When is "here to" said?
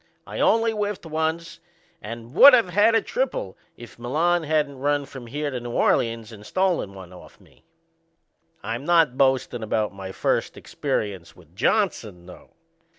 5.27-5.59